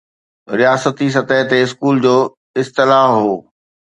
رياستي 0.59 1.07
سطح 1.15 1.39
تي 1.49 1.57
اسڪول 1.65 1.95
جو 2.05 2.15
اصطلاح 2.61 3.07
هو 3.21 3.33